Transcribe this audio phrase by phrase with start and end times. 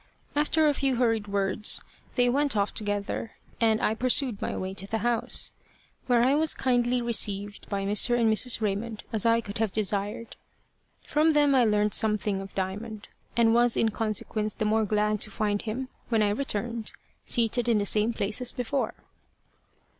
[0.35, 1.79] After a few hurried words,
[2.15, 5.51] they went off together, and I pursued my way to the house,
[6.07, 8.19] where I was as kindly received by Mr.
[8.19, 8.61] and Mrs.
[8.61, 10.35] Raymond as I could have desired.
[11.05, 15.29] From them I learned something of Diamond, and was in consequence the more glad to
[15.29, 16.93] find him, when I returned,
[17.23, 18.95] seated in the same place as before.